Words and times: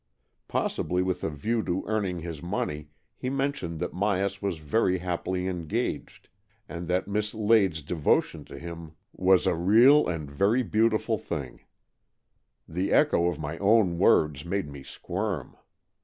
Possibly 0.47 1.03
with 1.03 1.23
a 1.23 1.29
view 1.29 1.61
to 1.65 1.83
earning 1.85 2.21
his 2.21 2.41
money, 2.41 2.89
he 3.15 3.29
mentioned 3.29 3.79
that 3.79 3.93
Myas 3.93 4.41
was 4.41 4.57
very 4.57 4.97
happily 4.97 5.47
engaged, 5.47 6.27
and 6.67 6.87
that 6.87 7.07
Miss 7.07 7.35
Lade's 7.35 7.83
devotion 7.83 8.43
to 8.45 8.57
him 8.57 8.93
was 9.13 9.45
a 9.45 9.53
real 9.53 10.07
and 10.07 10.27
very 10.27 10.63
126 10.63 10.71
AN 11.31 11.37
EXCHANGE 11.37 11.53
OF 11.53 11.61
SOULS 11.61 11.61
beautiful 11.61 12.73
thing. 12.79 12.85
The 12.87 12.91
echo 12.91 13.27
of 13.27 13.37
my 13.39 13.59
own 13.59 13.99
words 13.99 14.43
made 14.43 14.67
me 14.67 14.81
squirm. 14.81 15.55